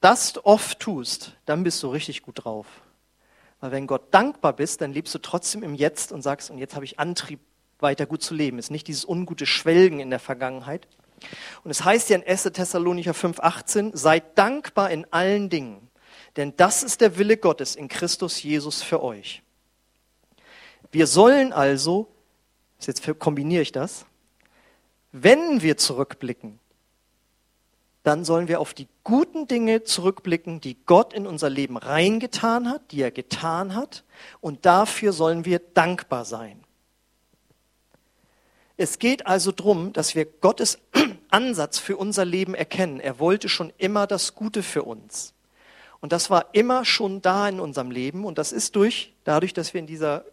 [0.00, 2.66] das oft tust, dann bist du richtig gut drauf.
[3.60, 6.74] Weil wenn Gott dankbar bist, dann lebst du trotzdem im Jetzt und sagst, und jetzt
[6.74, 7.40] habe ich Antrieb,
[7.80, 8.58] weiter gut zu leben.
[8.58, 10.86] Ist nicht dieses ungute Schwelgen in der Vergangenheit.
[11.62, 12.44] Und es heißt ja in 1.
[12.44, 15.88] Thessalonicher 5,18, seid dankbar in allen Dingen,
[16.36, 19.42] denn das ist der Wille Gottes in Christus Jesus für euch.
[20.90, 22.08] Wir sollen also,
[22.80, 24.06] jetzt kombiniere ich das,
[25.12, 26.58] wenn wir zurückblicken,
[28.02, 32.90] dann sollen wir auf die guten Dinge zurückblicken, die Gott in unser Leben reingetan hat,
[32.90, 34.04] die er getan hat,
[34.40, 36.63] und dafür sollen wir dankbar sein.
[38.76, 40.78] Es geht also darum, dass wir Gottes
[41.30, 43.00] Ansatz für unser Leben erkennen.
[43.00, 45.32] Er wollte schon immer das Gute für uns.
[46.00, 48.24] Und das war immer schon da in unserem Leben.
[48.24, 50.24] Und das ist durch, dadurch, dass wir in dieser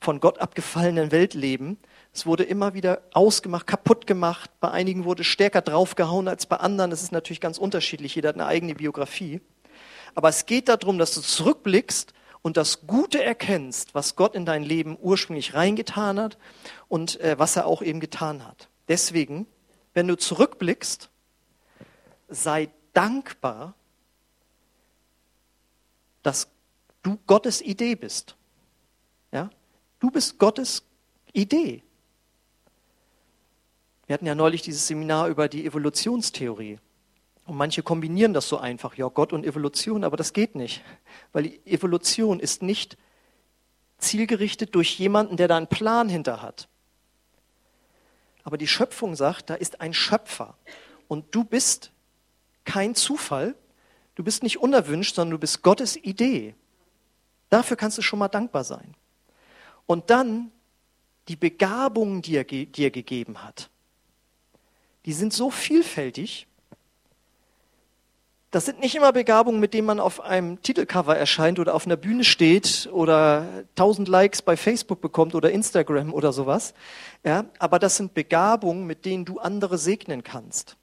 [0.00, 1.78] von Gott abgefallenen Welt leben,
[2.12, 4.50] es wurde immer wieder ausgemacht, kaputt gemacht.
[4.60, 6.90] Bei einigen wurde stärker draufgehauen als bei anderen.
[6.90, 8.14] Das ist natürlich ganz unterschiedlich.
[8.14, 9.40] Jeder hat eine eigene Biografie.
[10.14, 12.12] Aber es geht darum, dass du zurückblickst
[12.44, 16.36] und das Gute erkennst, was Gott in dein Leben ursprünglich reingetan hat
[16.88, 18.68] und äh, was er auch eben getan hat.
[18.86, 19.46] Deswegen,
[19.94, 21.08] wenn du zurückblickst,
[22.28, 23.72] sei dankbar,
[26.22, 26.48] dass
[27.02, 28.36] du Gottes Idee bist.
[29.32, 29.48] Ja?
[29.98, 30.82] Du bist Gottes
[31.32, 31.82] Idee.
[34.06, 36.78] Wir hatten ja neulich dieses Seminar über die Evolutionstheorie.
[37.46, 40.82] Und manche kombinieren das so einfach, ja, Gott und Evolution, aber das geht nicht.
[41.32, 42.96] Weil die Evolution ist nicht
[43.98, 46.68] zielgerichtet durch jemanden, der da einen Plan hinter hat.
[48.42, 50.56] Aber die Schöpfung sagt, da ist ein Schöpfer.
[51.08, 51.92] Und du bist
[52.64, 53.54] kein Zufall,
[54.14, 56.54] du bist nicht unerwünscht, sondern du bist Gottes Idee.
[57.50, 58.94] Dafür kannst du schon mal dankbar sein.
[59.86, 60.50] Und dann
[61.28, 63.70] die Begabungen, die er dir gegeben hat
[65.04, 66.46] die sind so vielfältig.
[68.54, 71.96] Das sind nicht immer Begabungen, mit denen man auf einem Titelcover erscheint oder auf einer
[71.96, 76.72] Bühne steht oder tausend Likes bei Facebook bekommt oder Instagram oder sowas.
[77.24, 80.76] Ja, aber das sind Begabungen, mit denen du andere segnen kannst.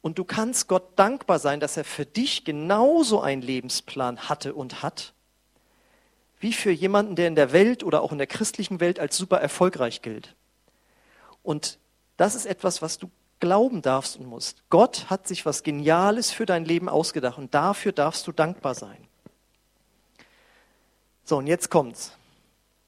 [0.00, 4.82] Und du kannst Gott dankbar sein, dass er für dich genauso einen Lebensplan hatte und
[4.82, 5.14] hat,
[6.40, 9.40] wie für jemanden, der in der Welt oder auch in der christlichen Welt als super
[9.40, 10.34] erfolgreich gilt.
[11.44, 11.78] Und
[12.16, 14.62] das ist etwas, was du glauben darfst und musst.
[14.70, 19.08] Gott hat sich was Geniales für dein Leben ausgedacht und dafür darfst du dankbar sein.
[21.24, 22.12] So, und jetzt kommt's.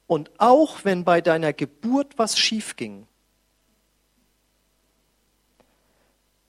[0.07, 3.05] Und auch wenn bei deiner Geburt was schief ging,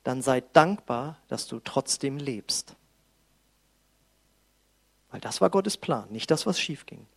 [0.04, 2.76] dann sei dankbar, dass du trotzdem lebst.
[5.10, 7.08] Weil das war Gottes Plan, nicht das, was schief ging.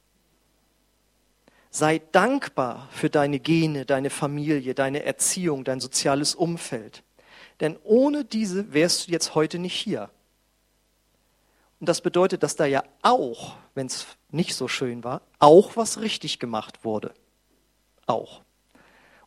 [1.72, 7.04] Sei dankbar für deine Gene, deine Familie, deine Erziehung, dein soziales Umfeld.
[7.60, 10.10] Denn ohne diese wärst du jetzt heute nicht hier.
[11.80, 16.02] Und das bedeutet, dass da ja auch, wenn es nicht so schön war, auch was
[16.02, 17.14] richtig gemacht wurde.
[18.06, 18.42] Auch.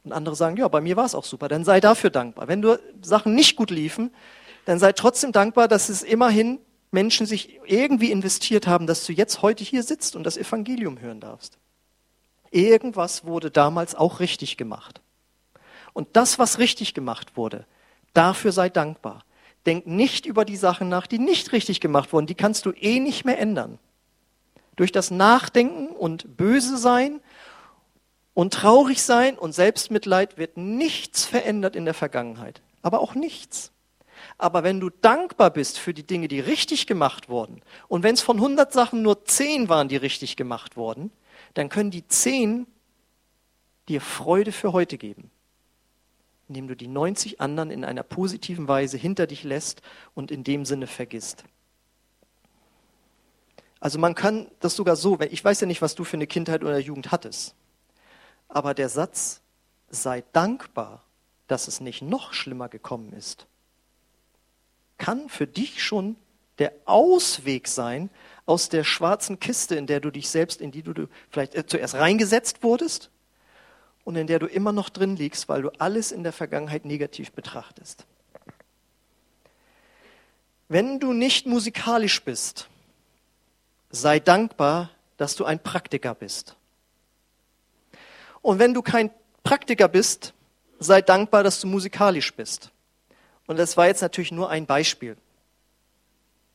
[0.04, 2.48] Und andere sagen, ja, bei mir war es auch super, dann sei dafür dankbar.
[2.48, 4.12] Wenn du Sachen nicht gut liefen,
[4.64, 6.58] dann sei trotzdem dankbar, dass es immerhin
[6.90, 11.20] Menschen sich irgendwie investiert haben, dass du jetzt heute hier sitzt und das Evangelium hören
[11.20, 11.58] darfst.
[12.52, 15.00] Irgendwas wurde damals auch richtig gemacht.
[15.94, 17.66] Und das, was richtig gemacht wurde,
[18.14, 19.24] dafür sei dankbar.
[19.66, 22.26] Denk nicht über die Sachen nach, die nicht richtig gemacht wurden.
[22.26, 23.78] Die kannst du eh nicht mehr ändern.
[24.76, 27.20] Durch das Nachdenken und böse sein
[28.34, 32.60] und traurig sein und Selbstmitleid wird nichts verändert in der Vergangenheit.
[32.82, 33.70] Aber auch nichts.
[34.38, 38.20] Aber wenn du dankbar bist für die Dinge, die richtig gemacht wurden, und wenn es
[38.22, 41.10] von 100 Sachen nur 10 waren, die richtig gemacht wurden,
[41.54, 42.66] dann können die zehn
[43.88, 45.30] dir Freude für heute geben,
[46.48, 49.82] indem du die 90 anderen in einer positiven Weise hinter dich lässt
[50.14, 51.44] und in dem Sinne vergisst.
[53.80, 56.62] Also man kann das sogar so, ich weiß ja nicht, was du für eine Kindheit
[56.62, 57.56] oder Jugend hattest,
[58.48, 59.40] aber der Satz,
[59.88, 61.04] sei dankbar,
[61.48, 63.46] dass es nicht noch schlimmer gekommen ist,
[64.98, 66.16] kann für dich schon
[66.58, 68.08] der Ausweg sein
[68.46, 71.94] aus der schwarzen Kiste, in der du dich selbst, in die du vielleicht äh, zuerst
[71.94, 73.10] reingesetzt wurdest
[74.04, 77.32] und in der du immer noch drin liegst, weil du alles in der Vergangenheit negativ
[77.32, 78.04] betrachtest.
[80.68, 82.68] Wenn du nicht musikalisch bist,
[83.90, 86.56] sei dankbar, dass du ein Praktiker bist.
[88.40, 89.10] Und wenn du kein
[89.44, 90.34] Praktiker bist,
[90.78, 92.70] sei dankbar, dass du musikalisch bist.
[93.46, 95.16] Und das war jetzt natürlich nur ein Beispiel.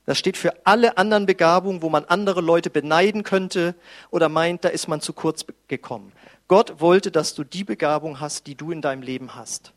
[0.07, 3.75] Das steht für alle anderen Begabungen, wo man andere Leute beneiden könnte
[4.09, 6.13] oder meint, da ist man zu kurz gekommen.
[6.47, 9.73] Gott wollte, dass du die Begabung hast, die du in deinem Leben hast.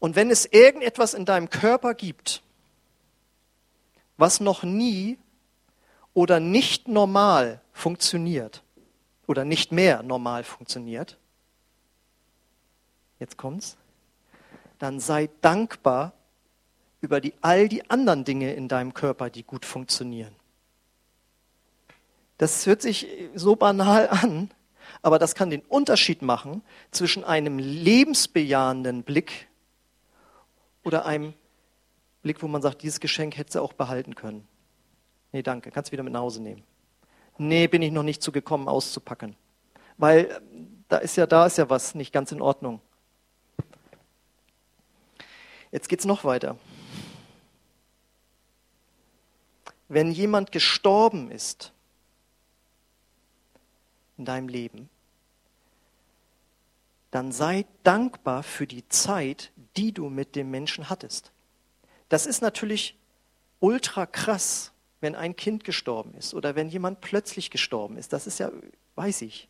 [0.00, 2.42] Und wenn es irgendetwas in deinem Körper gibt,
[4.16, 5.16] was noch nie
[6.12, 8.64] oder nicht normal funktioniert
[9.28, 11.18] oder nicht mehr normal funktioniert,
[13.20, 13.76] jetzt kommt's,
[14.80, 16.15] dann sei dankbar
[17.06, 20.34] über die, all die anderen Dinge in deinem Körper, die gut funktionieren.
[22.36, 24.50] Das hört sich so banal an,
[25.02, 29.46] aber das kann den Unterschied machen zwischen einem lebensbejahenden Blick
[30.82, 31.32] oder einem
[32.22, 34.48] Blick, wo man sagt, dieses Geschenk hätte sie auch behalten können.
[35.30, 36.64] Nee, danke, kannst du wieder mit nach Hause nehmen.
[37.38, 39.36] Nee, bin ich noch nicht zugekommen auszupacken.
[39.96, 40.40] Weil äh,
[40.88, 42.80] da ist ja, da ist ja was nicht ganz in Ordnung.
[45.70, 46.56] Jetzt geht es noch weiter.
[49.88, 51.72] Wenn jemand gestorben ist
[54.18, 54.88] in deinem Leben,
[57.10, 61.32] dann sei dankbar für die Zeit, die du mit dem Menschen hattest.
[62.08, 62.96] Das ist natürlich
[63.60, 68.12] ultra krass, wenn ein Kind gestorben ist oder wenn jemand plötzlich gestorben ist.
[68.12, 68.50] Das ist ja,
[68.96, 69.48] weiß ich.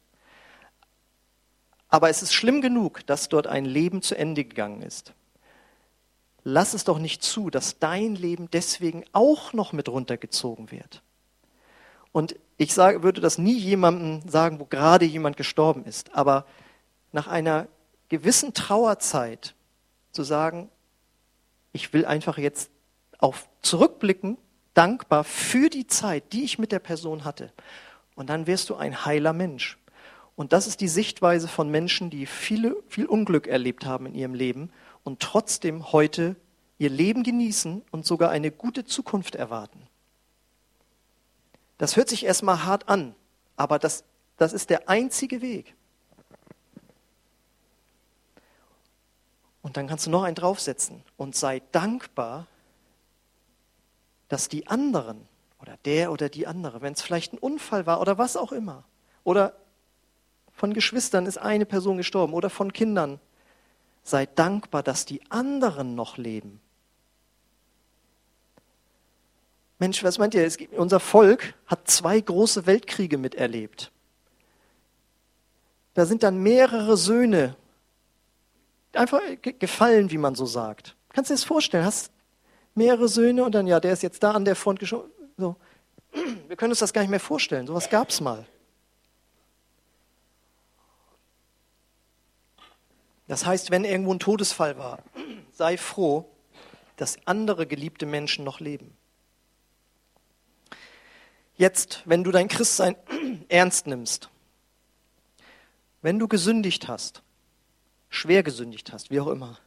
[1.89, 5.15] Aber es ist schlimm genug, dass dort ein Leben zu Ende gegangen ist
[6.49, 11.03] lass es doch nicht zu, dass dein Leben deswegen auch noch mit runtergezogen wird.
[12.13, 16.47] Und ich sage, würde das nie jemandem sagen, wo gerade jemand gestorben ist, aber
[17.11, 17.67] nach einer
[18.09, 19.57] gewissen Trauerzeit
[20.13, 20.71] zu sagen,
[21.73, 22.71] ich will einfach jetzt
[23.19, 24.39] auf zurückblicken,
[24.73, 27.53] dankbar für die Zeit, die ich mit der Person hatte.
[28.15, 29.79] Und dann wirst du ein heiler Mensch.
[30.37, 34.35] Und das ist die Sichtweise von Menschen, die viele, viel Unglück erlebt haben in ihrem
[34.35, 34.71] Leben
[35.07, 36.35] und trotzdem heute
[36.79, 39.87] ihr Leben genießen und sogar eine gute Zukunft erwarten.
[41.79, 43.15] Das hört sich erstmal hart an,
[43.57, 44.03] aber das,
[44.37, 45.77] das ist der einzige Weg.
[49.63, 52.49] Und dann kannst du noch einen draufsetzen und sei dankbar,
[54.29, 55.29] dass die anderen
[55.61, 58.83] oder der oder die andere, wenn es vielleicht ein Unfall war oder was auch immer,
[59.23, 59.55] oder
[60.53, 63.21] von Geschwistern ist eine Person gestorben oder von Kindern,
[64.07, 66.61] Sei dankbar, dass die anderen noch leben.
[69.81, 70.49] Mensch, was meint ihr?
[70.49, 73.91] Gibt, unser Volk hat zwei große Weltkriege miterlebt.
[75.95, 77.57] Da sind dann mehrere Söhne
[78.93, 80.95] einfach gefallen, wie man so sagt.
[81.09, 81.85] Kannst du dir das vorstellen?
[81.85, 82.13] Hast
[82.77, 85.11] mehrere Söhne und dann, ja, der ist jetzt da an der Front geschoben.
[85.37, 85.57] So.
[86.47, 87.67] Wir können uns das gar nicht mehr vorstellen.
[87.67, 88.47] So was gab es mal.
[93.29, 95.03] Das heißt, wenn irgendwo ein Todesfall war,
[95.53, 96.31] sei froh,
[96.97, 98.97] dass andere geliebte Menschen noch leben.
[101.57, 102.97] Jetzt, wenn du dein Christsein
[103.49, 104.31] ernst nimmst,
[106.03, 107.23] wenn du gesündigt hast,
[108.11, 109.59] schwer gesündigt hast, wie auch immer,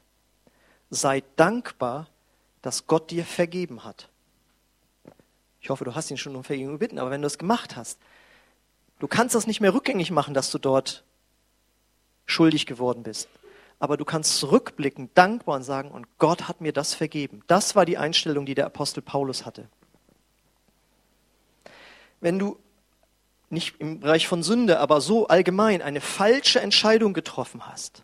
[0.89, 2.07] sei dankbar,
[2.61, 4.09] dass Gott dir vergeben hat.
[5.61, 7.99] Ich hoffe, du hast ihn schon um Vergebung gebeten, aber wenn du es gemacht hast,
[8.99, 11.03] du kannst das nicht mehr rückgängig machen, dass du dort
[12.25, 13.27] schuldig geworden bist
[13.79, 17.41] aber du kannst zurückblicken, dankbar und sagen, und Gott hat mir das vergeben.
[17.47, 19.69] Das war die Einstellung, die der Apostel Paulus hatte.
[22.19, 22.59] Wenn du
[23.49, 28.03] nicht im Bereich von Sünde, aber so allgemein eine falsche Entscheidung getroffen hast,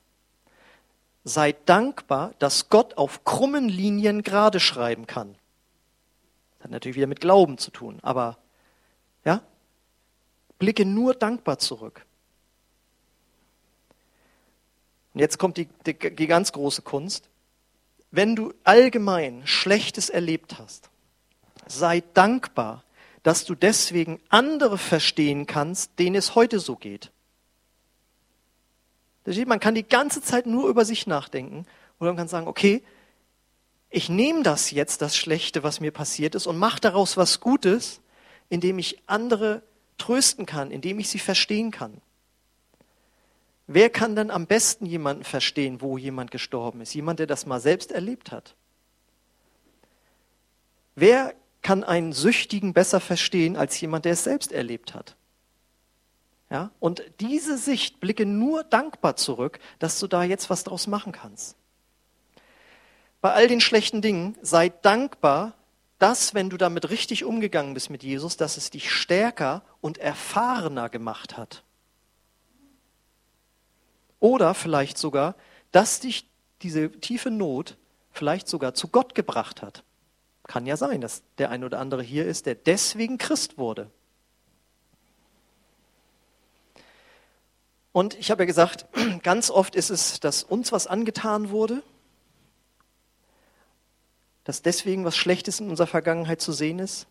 [1.25, 5.35] sei dankbar, dass Gott auf krummen Linien gerade schreiben kann.
[6.57, 8.37] Das hat natürlich wieder mit Glauben zu tun, aber
[9.25, 9.41] ja,
[10.57, 12.05] blicke nur dankbar zurück.
[15.15, 17.29] Und jetzt kommt die, die, die ganz große Kunst.
[18.11, 20.89] Wenn du allgemein Schlechtes erlebt hast,
[21.67, 22.83] sei dankbar,
[23.23, 27.11] dass du deswegen andere verstehen kannst, denen es heute so geht.
[29.47, 31.65] Man kann die ganze Zeit nur über sich nachdenken
[31.99, 32.83] oder man kann sagen, okay,
[33.89, 38.01] ich nehme das jetzt, das Schlechte, was mir passiert ist, und mache daraus was Gutes,
[38.49, 39.63] indem ich andere
[39.97, 42.01] trösten kann, indem ich sie verstehen kann.
[43.67, 46.93] Wer kann dann am besten jemanden verstehen, wo jemand gestorben ist?
[46.93, 48.55] Jemand, der das mal selbst erlebt hat.
[50.93, 55.15] Wer kann einen Süchtigen besser verstehen als jemand, der es selbst erlebt hat?
[56.49, 56.71] Ja?
[56.79, 61.57] Und diese Sicht blicke nur dankbar zurück, dass du da jetzt was draus machen kannst.
[63.19, 65.53] Bei all den schlechten Dingen sei dankbar,
[65.97, 70.89] dass, wenn du damit richtig umgegangen bist mit Jesus, dass es dich stärker und erfahrener
[70.89, 71.64] gemacht hat.
[74.19, 75.35] Oder vielleicht sogar,
[75.71, 76.27] dass dich
[76.61, 77.77] diese tiefe Not
[78.11, 79.83] vielleicht sogar zu Gott gebracht hat.
[80.47, 83.89] Kann ja sein, dass der ein oder andere hier ist, der deswegen Christ wurde.
[87.91, 88.85] Und ich habe ja gesagt,
[89.23, 91.81] ganz oft ist es, dass uns was angetan wurde
[94.45, 97.07] dass deswegen was Schlechtes in unserer Vergangenheit zu sehen ist.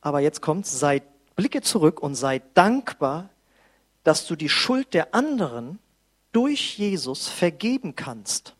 [0.00, 1.02] Aber jetzt kommt, sei,
[1.34, 3.30] blicke zurück und sei dankbar,
[4.04, 5.78] dass du die Schuld der anderen
[6.34, 8.54] durch Jesus vergeben kannst.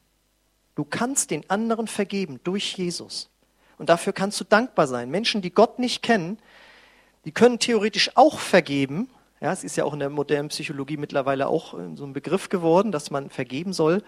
[0.74, 3.28] Du kannst den anderen vergeben durch Jesus.
[3.76, 5.10] Und dafür kannst du dankbar sein.
[5.10, 6.38] Menschen, die Gott nicht kennen,
[7.24, 9.10] die können theoretisch auch vergeben.
[9.40, 12.48] Ja, es ist ja auch in der modernen Psychologie mittlerweile auch äh, so ein Begriff
[12.48, 14.02] geworden, dass man vergeben soll.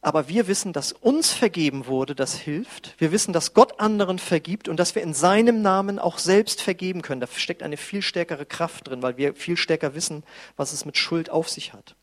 [0.00, 2.94] Aber wir wissen, dass uns vergeben wurde, das hilft.
[2.98, 7.02] Wir wissen, dass Gott anderen vergibt und dass wir in seinem Namen auch selbst vergeben
[7.02, 7.20] können.
[7.20, 10.22] Da steckt eine viel stärkere Kraft drin, weil wir viel stärker wissen,
[10.56, 11.96] was es mit Schuld auf sich hat.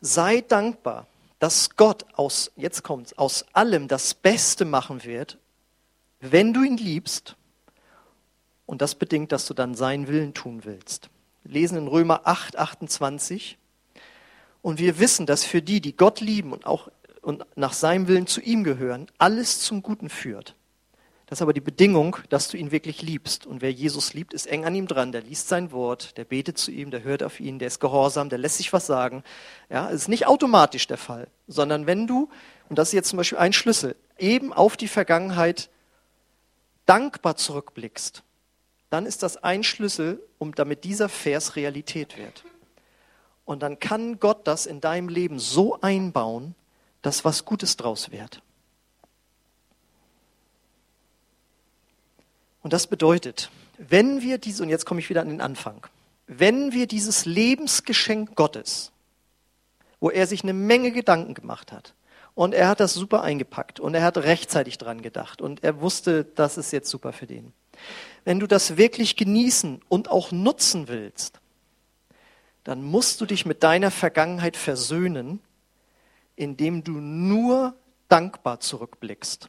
[0.00, 1.06] Sei dankbar,
[1.38, 5.38] dass Gott aus, jetzt kommt's, aus allem das Beste machen wird,
[6.20, 7.36] wenn du ihn liebst.
[8.64, 11.10] Und das bedingt, dass du dann seinen Willen tun willst.
[11.44, 13.58] Lesen in Römer 8, 28.
[14.62, 16.88] Und wir wissen, dass für die, die Gott lieben und auch
[17.22, 20.56] und nach seinem Willen zu ihm gehören, alles zum Guten führt.
[21.26, 23.46] Das ist aber die Bedingung, dass du ihn wirklich liebst.
[23.46, 25.12] Und wer Jesus liebt, ist eng an ihm dran.
[25.12, 28.28] Der liest sein Wort, der betet zu ihm, der hört auf ihn, der ist gehorsam,
[28.28, 29.24] der lässt sich was sagen.
[29.70, 32.28] Ja, es ist nicht automatisch der Fall, sondern wenn du,
[32.68, 35.70] und das ist jetzt zum Beispiel ein Schlüssel, eben auf die Vergangenheit
[36.84, 38.22] dankbar zurückblickst,
[38.90, 42.44] dann ist das ein Schlüssel, um damit dieser Vers Realität wird.
[43.44, 46.54] Und dann kann Gott das in deinem Leben so einbauen,
[47.02, 48.40] dass was Gutes draus wird.
[52.62, 55.86] Und das bedeutet, wenn wir diese, und jetzt komme ich wieder an den Anfang,
[56.28, 58.92] wenn wir dieses Lebensgeschenk Gottes,
[59.98, 61.94] wo er sich eine Menge Gedanken gemacht hat,
[62.34, 66.24] und er hat das super eingepackt und er hat rechtzeitig dran gedacht und er wusste,
[66.24, 67.52] das ist jetzt super für den.
[68.24, 71.41] Wenn du das wirklich genießen und auch nutzen willst,
[72.64, 75.40] dann musst du dich mit deiner Vergangenheit versöhnen,
[76.36, 77.74] indem du nur
[78.08, 79.48] dankbar zurückblickst.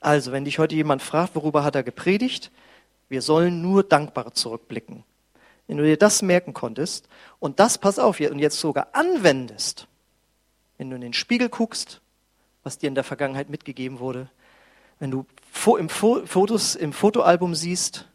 [0.00, 2.52] Also, wenn dich heute jemand fragt, worüber hat er gepredigt,
[3.08, 5.04] wir sollen nur dankbar zurückblicken.
[5.66, 7.08] Wenn du dir das merken konntest
[7.38, 9.88] und das, pass auf, und jetzt sogar anwendest,
[10.78, 12.00] wenn du in den Spiegel guckst,
[12.62, 14.28] was dir in der Vergangenheit mitgegeben wurde,
[14.98, 15.26] wenn du
[15.78, 18.06] im Fotos im Fotoalbum siehst,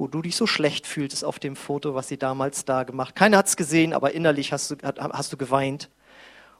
[0.00, 3.14] wo du dich so schlecht fühlst auf dem Foto, was sie damals da gemacht.
[3.14, 5.90] Keiner hat es gesehen, aber innerlich hast du, hast du geweint.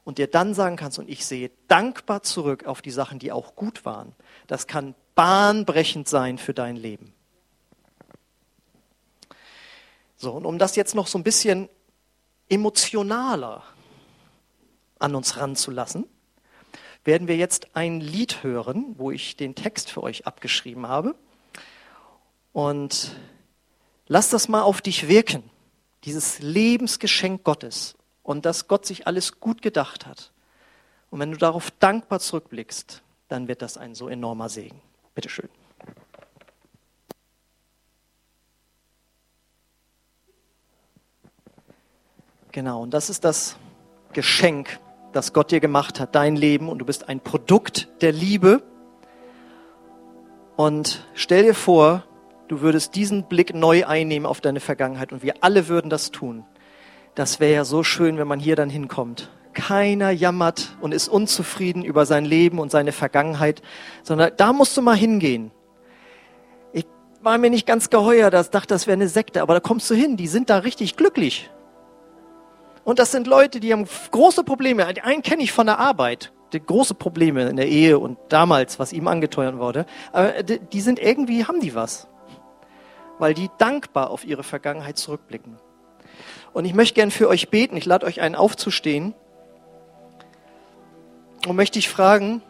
[0.04, 3.56] Und dir dann sagen kannst, und ich sehe dankbar zurück auf die Sachen, die auch
[3.56, 4.14] gut waren.
[4.46, 7.14] Das kann bahnbrechend sein für dein Leben.
[10.16, 11.70] So, und um das jetzt noch so ein bisschen
[12.50, 13.62] emotionaler
[14.98, 16.04] an uns ranzulassen,
[17.04, 21.14] werden wir jetzt ein Lied hören, wo ich den Text für euch abgeschrieben habe.
[22.52, 23.16] Und
[24.06, 25.42] lass das mal auf dich wirken,
[26.04, 30.32] dieses Lebensgeschenk Gottes und dass Gott sich alles gut gedacht hat.
[31.10, 34.80] Und wenn du darauf dankbar zurückblickst, dann wird das ein so enormer Segen.
[35.14, 35.48] Bitteschön.
[42.52, 43.56] Genau, und das ist das
[44.12, 44.80] Geschenk,
[45.12, 48.62] das Gott dir gemacht hat, dein Leben, und du bist ein Produkt der Liebe.
[50.56, 52.04] Und stell dir vor,
[52.50, 56.44] du würdest diesen Blick neu einnehmen auf deine Vergangenheit und wir alle würden das tun.
[57.14, 59.30] Das wäre ja so schön, wenn man hier dann hinkommt.
[59.52, 63.62] Keiner jammert und ist unzufrieden über sein Leben und seine Vergangenheit,
[64.02, 65.52] sondern da musst du mal hingehen.
[66.72, 66.86] Ich
[67.22, 69.94] war mir nicht ganz geheuer, das dachte, das wäre eine Sekte, aber da kommst du
[69.94, 71.50] hin, die sind da richtig glücklich.
[72.82, 74.86] Und das sind Leute, die haben große Probleme.
[74.86, 78.92] Einen kenne ich von der Arbeit, die große Probleme in der Ehe und damals, was
[78.92, 79.86] ihm angeteuert wurde.
[80.12, 82.08] Aber die sind irgendwie, haben die was
[83.20, 85.56] weil die dankbar auf ihre Vergangenheit zurückblicken.
[86.54, 87.76] Und ich möchte gern für euch beten.
[87.76, 89.14] Ich lade euch ein, aufzustehen.
[91.46, 92.42] Und möchte ich fragen,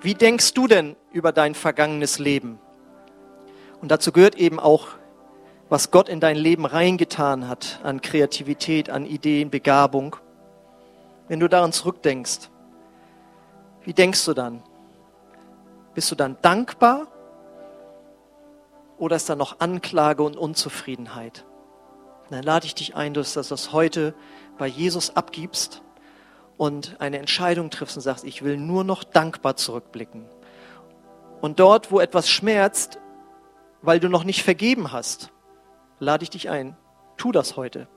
[0.00, 2.58] wie denkst du denn über dein vergangenes Leben?
[3.82, 4.88] Und dazu gehört eben auch,
[5.68, 10.16] was Gott in dein Leben reingetan hat an Kreativität, an Ideen, Begabung.
[11.28, 12.48] Wenn du daran zurückdenkst,
[13.84, 14.62] wie denkst du dann?
[15.94, 17.06] Bist du dann dankbar
[19.04, 21.44] oder ist da noch Anklage und Unzufriedenheit?
[22.30, 24.14] Dann lade ich dich ein, dass du das heute
[24.56, 25.82] bei Jesus abgibst
[26.56, 30.24] und eine Entscheidung triffst und sagst, ich will nur noch dankbar zurückblicken.
[31.42, 32.98] Und dort, wo etwas schmerzt,
[33.82, 35.30] weil du noch nicht vergeben hast,
[35.98, 36.74] lade ich dich ein,
[37.18, 37.88] tu das heute.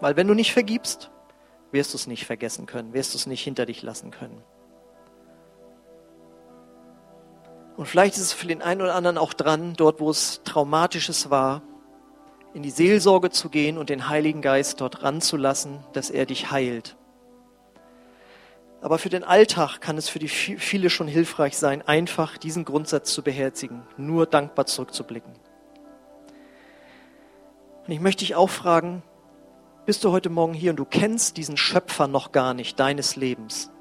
[0.00, 1.10] Weil wenn du nicht vergibst,
[1.72, 4.44] wirst du es nicht vergessen können, wirst du es nicht hinter dich lassen können.
[7.82, 11.30] Und vielleicht ist es für den einen oder anderen auch dran, dort wo es traumatisches
[11.30, 11.62] war,
[12.54, 16.96] in die Seelsorge zu gehen und den Heiligen Geist dort ranzulassen, dass er dich heilt.
[18.82, 23.12] Aber für den Alltag kann es für die viele schon hilfreich sein, einfach diesen Grundsatz
[23.12, 25.32] zu beherzigen, nur dankbar zurückzublicken.
[27.84, 29.02] Und ich möchte dich auch fragen,
[29.86, 33.71] bist du heute Morgen hier und du kennst diesen Schöpfer noch gar nicht deines Lebens?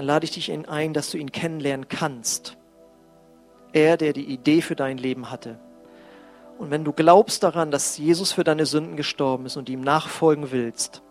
[0.00, 2.56] Dann lade ich dich ein, dass du ihn kennenlernen kannst.
[3.74, 5.60] Er, der die Idee für dein Leben hatte.
[6.56, 10.52] Und wenn du glaubst daran, dass Jesus für deine Sünden gestorben ist und ihm nachfolgen
[10.52, 11.02] willst,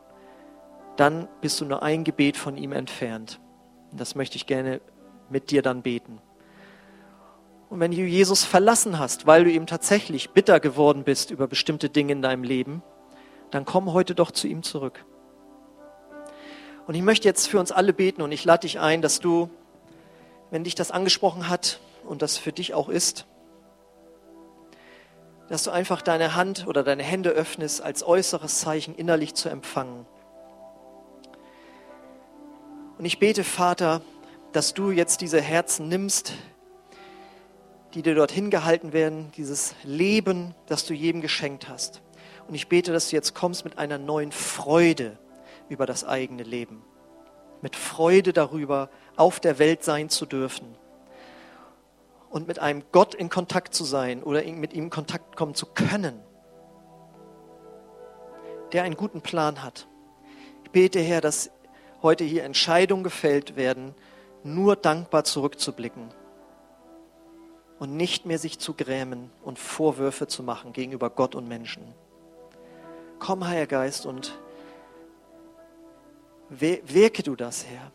[0.97, 3.39] dann bist du nur ein Gebet von ihm entfernt.
[3.91, 4.81] Und das möchte ich gerne
[5.29, 6.19] mit dir dann beten.
[7.69, 11.91] Und wenn du Jesus verlassen hast, weil du ihm tatsächlich bitter geworden bist über bestimmte
[11.91, 12.81] Dinge in deinem Leben,
[13.51, 15.05] dann komm heute doch zu ihm zurück.
[16.89, 19.51] Und ich möchte jetzt für uns alle beten und ich lade dich ein, dass du,
[20.49, 23.27] wenn dich das angesprochen hat und das für dich auch ist,
[25.49, 30.07] dass du einfach deine Hand oder deine Hände öffnest als äußeres Zeichen innerlich zu empfangen.
[32.97, 34.01] Und ich bete, Vater,
[34.51, 36.33] dass du jetzt diese Herzen nimmst,
[37.93, 42.01] die dir dorthin gehalten werden, dieses Leben, das du jedem geschenkt hast.
[42.47, 45.19] Und ich bete, dass du jetzt kommst mit einer neuen Freude
[45.69, 46.83] über das eigene Leben.
[47.61, 50.75] Mit Freude darüber, auf der Welt sein zu dürfen.
[52.29, 55.65] Und mit einem Gott in Kontakt zu sein oder mit ihm in Kontakt kommen zu
[55.65, 56.19] können,
[58.71, 59.87] der einen guten Plan hat.
[60.63, 61.49] Ich bete, Herr, dass
[62.03, 63.95] heute hier Entscheidungen gefällt werden,
[64.43, 66.13] nur dankbar zurückzublicken
[67.79, 71.83] und nicht mehr sich zu grämen und Vorwürfe zu machen gegenüber Gott und Menschen.
[73.19, 74.39] Komm, Heiliger Geist, und
[76.49, 77.91] wirke du das, Herr.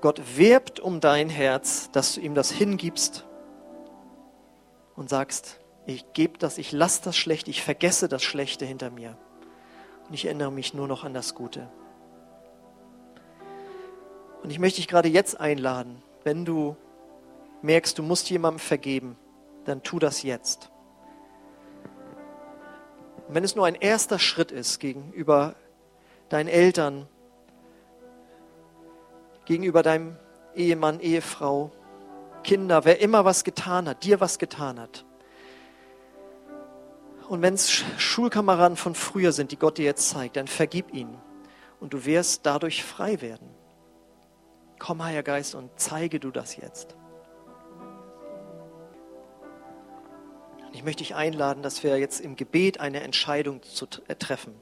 [0.00, 3.26] Gott wirbt um dein Herz, dass du ihm das hingibst
[4.94, 9.16] und sagst, ich gebe das, ich lasse das Schlechte, ich vergesse das Schlechte hinter mir
[10.06, 11.68] und ich erinnere mich nur noch an das Gute.
[14.42, 16.76] Und ich möchte dich gerade jetzt einladen, wenn du
[17.62, 19.16] merkst, du musst jemandem vergeben,
[19.64, 20.70] dann tu das jetzt.
[23.26, 25.56] Und wenn es nur ein erster Schritt ist gegenüber
[26.28, 27.06] deinen Eltern,
[29.44, 30.16] gegenüber deinem
[30.54, 31.72] Ehemann, Ehefrau,
[32.44, 35.04] Kinder, wer immer was getan hat, dir was getan hat.
[37.28, 41.18] Und wenn es Schulkameraden von früher sind, die Gott dir jetzt zeigt, dann vergib ihnen
[41.80, 43.48] und du wirst dadurch frei werden.
[44.78, 46.96] Komm, Heiliger Geist, und zeige du das jetzt.
[50.72, 54.54] Ich möchte dich einladen, dass wir jetzt im Gebet eine Entscheidung zu äh, treffen.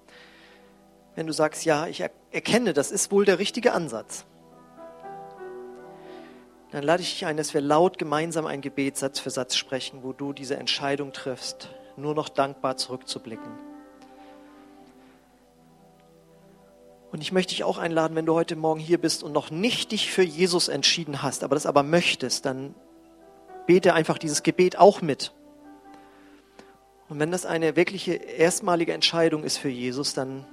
[1.17, 4.27] Wenn du sagst, ja, ich erkenne, das ist wohl der richtige Ansatz,
[6.73, 10.01] dann lade ich dich ein, dass wir laut gemeinsam ein Gebet Satz für Satz sprechen,
[10.03, 13.51] wo du diese Entscheidung triffst, nur noch dankbar zurückzublicken.
[17.13, 19.93] Und ich möchte dich auch einladen, wenn du heute Morgen hier bist und noch nicht
[19.93, 22.75] dich für Jesus entschieden hast, aber das aber möchtest, dann
[23.67, 25.33] bete einfach dieses Gebet auch mit.
[27.09, 30.45] Und wenn das eine wirkliche erstmalige Entscheidung ist für Jesus, dann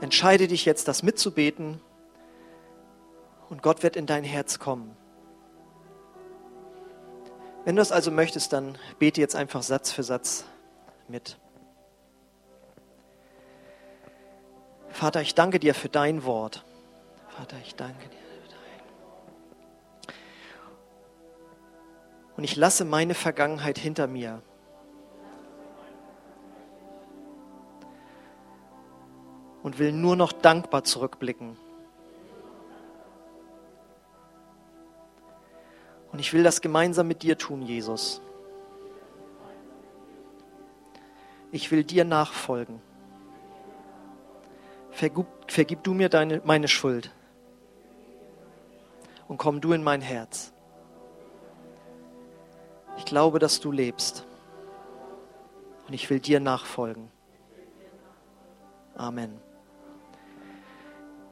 [0.00, 1.80] entscheide dich jetzt, das mitzubeten
[3.48, 4.96] und Gott wird in dein Herz kommen.
[7.64, 10.44] Wenn du das also möchtest, dann bete jetzt einfach Satz für Satz
[11.08, 11.38] mit.
[14.88, 16.64] Vater, ich danke dir für dein Wort.
[17.28, 20.14] Vater, ich danke dir für dein.
[22.36, 24.42] Und ich lasse meine Vergangenheit hinter mir.
[29.68, 31.54] Und will nur noch dankbar zurückblicken.
[36.10, 38.22] Und ich will das gemeinsam mit dir tun, Jesus.
[41.52, 42.80] Ich will dir nachfolgen.
[44.90, 47.10] Vergib, vergib du mir deine, meine Schuld
[49.28, 50.50] und komm du in mein Herz.
[52.96, 54.24] Ich glaube, dass du lebst
[55.86, 57.10] und ich will dir nachfolgen.
[58.94, 59.46] Amen.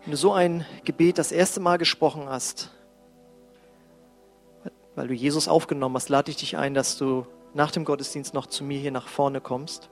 [0.06, 2.70] Wenn du so ein Gebet das erste Mal gesprochen hast,
[4.94, 8.46] weil du Jesus aufgenommen hast, lade ich dich ein, dass du nach dem Gottesdienst noch
[8.46, 9.90] zu mir hier nach vorne kommst.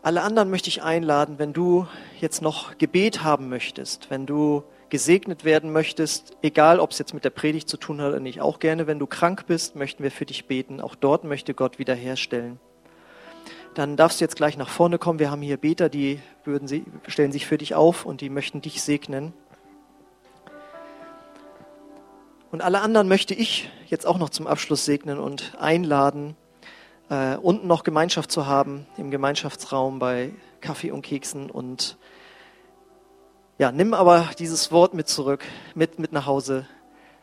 [0.00, 1.86] Alle anderen möchte ich einladen, wenn du
[2.22, 7.26] jetzt noch Gebet haben möchtest, wenn du gesegnet werden möchtest, egal ob es jetzt mit
[7.26, 10.10] der Predigt zu tun hat oder nicht, auch gerne, wenn du krank bist, möchten wir
[10.10, 10.80] für dich beten.
[10.80, 12.58] Auch dort möchte Gott wiederherstellen.
[13.74, 15.18] Dann darfst du jetzt gleich nach vorne kommen.
[15.18, 16.20] Wir haben hier Beter, die
[16.64, 19.32] sie, stellen sich für dich auf und die möchten dich segnen.
[22.50, 26.36] Und alle anderen möchte ich jetzt auch noch zum Abschluss segnen und einladen,
[27.08, 31.50] äh, unten noch Gemeinschaft zu haben im Gemeinschaftsraum bei Kaffee und Keksen.
[31.50, 31.96] Und
[33.56, 35.44] ja, nimm aber dieses Wort mit zurück,
[35.74, 36.66] mit, mit nach Hause.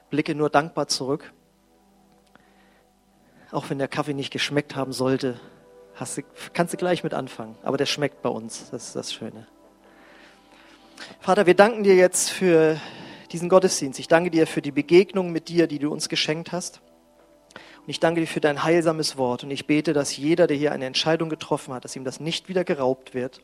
[0.09, 1.31] Blicke nur dankbar zurück.
[3.51, 5.39] Auch wenn der Kaffee nicht geschmeckt haben sollte,
[5.99, 6.23] du,
[6.53, 7.55] kannst du gleich mit anfangen.
[7.63, 8.69] Aber der schmeckt bei uns.
[8.71, 9.47] Das ist das Schöne.
[11.19, 12.79] Vater, wir danken dir jetzt für
[13.31, 13.99] diesen Gottesdienst.
[13.99, 16.81] Ich danke dir für die Begegnung mit dir, die du uns geschenkt hast.
[17.79, 19.43] Und ich danke dir für dein heilsames Wort.
[19.43, 22.49] Und ich bete, dass jeder, der hier eine Entscheidung getroffen hat, dass ihm das nicht
[22.49, 23.41] wieder geraubt wird,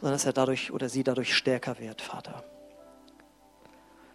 [0.00, 2.44] sondern dass er dadurch oder sie dadurch stärker wird, Vater.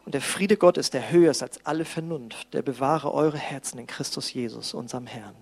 [0.06, 3.88] Und der Friede Gottes, der höher ist als alle Vernunft, der bewahre eure Herzen in
[3.88, 5.36] Christus Jesus, unserem Herrn.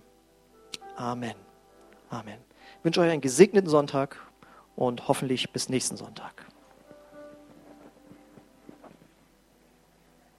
[0.98, 1.36] Amen.
[2.10, 2.40] Amen.
[2.80, 4.18] Ich wünsche euch einen gesegneten Sonntag
[4.76, 6.47] und hoffentlich bis nächsten Sonntag.